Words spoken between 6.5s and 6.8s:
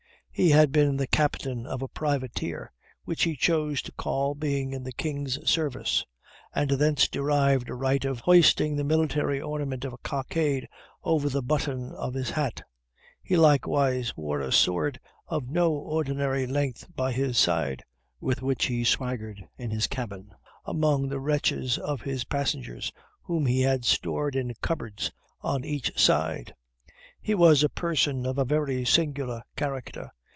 and